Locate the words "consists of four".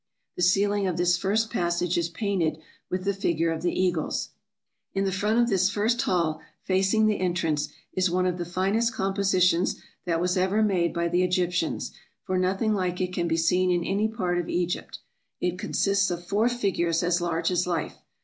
15.59-16.49